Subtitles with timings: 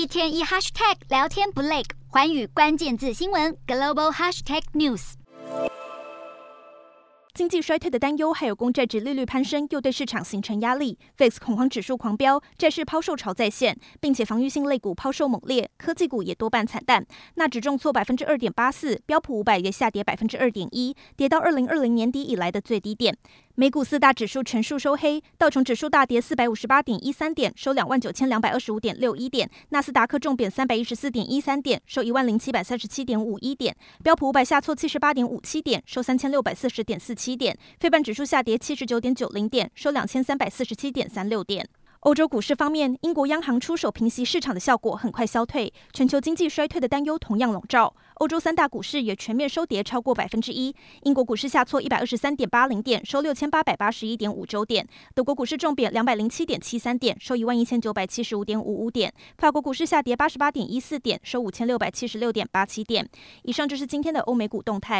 [0.00, 5.12] 一天一 hashtag 聊天不累，寰宇关键字新闻 global hashtag news。
[7.34, 10.98] 经济衰退的担忧，还有公债值利率攀升，又对市场形成压力。
[11.18, 17.06] FIX 恐慌指数狂飙，债市抛售潮再现，并且防御性类股抛售猛烈，科技股也多半惨淡。
[17.34, 23.16] 纳指重挫百分之二点八四，标普五百也下跌百分之二点一，跌到二零二零年底以来的最低点。
[23.56, 41.68] 美股四大指数全数收黑，道琼指数大跌四百五十八点一三点，收两万九千两百二十五点六一点；纳斯达克重贬三百一十四点一三点，收一万零七百三十七点五一点；标普五百下挫七十八点五七点，收三千六百四十点四七点；费半指数下跌七十九点九零点，收两千三百四十七点三六点。
[42.00, 47.92] 欧洲股市方面，英国央行出手平息市场的效果很快消退，全球经济衰退的担忧同样笼罩。
[48.14, 50.74] 欧洲三大股市也全面收跌超过百分之一。
[51.02, 54.82] 英国股市下挫一百二十三点八零点，收六千八百八十一点五九点；
[55.14, 63.06] 德国股市重贬两百零七点七三点，收一万一千九百七十五点五五点；法国股市下跌八十八点一四点，收五千六百七十六点八七点。
[63.42, 64.98] 以上就是今天的欧美股动态。